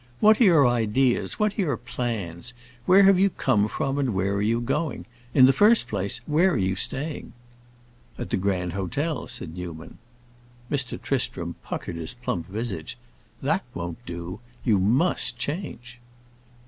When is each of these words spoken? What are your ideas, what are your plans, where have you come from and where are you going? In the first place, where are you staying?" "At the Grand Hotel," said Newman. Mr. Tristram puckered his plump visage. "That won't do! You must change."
What 0.19 0.41
are 0.41 0.43
your 0.43 0.65
ideas, 0.67 1.37
what 1.37 1.51
are 1.51 1.61
your 1.61 1.77
plans, 1.77 2.55
where 2.87 3.03
have 3.03 3.19
you 3.19 3.29
come 3.29 3.67
from 3.67 3.99
and 3.99 4.15
where 4.15 4.33
are 4.33 4.41
you 4.41 4.59
going? 4.59 5.05
In 5.35 5.45
the 5.45 5.53
first 5.53 5.87
place, 5.87 6.21
where 6.25 6.49
are 6.53 6.57
you 6.57 6.73
staying?" 6.75 7.33
"At 8.17 8.31
the 8.31 8.37
Grand 8.37 8.73
Hotel," 8.73 9.27
said 9.27 9.55
Newman. 9.55 9.99
Mr. 10.71 10.99
Tristram 10.99 11.53
puckered 11.63 11.97
his 11.97 12.15
plump 12.15 12.47
visage. 12.47 12.97
"That 13.43 13.63
won't 13.75 14.03
do! 14.07 14.39
You 14.63 14.79
must 14.79 15.37
change." 15.37 15.99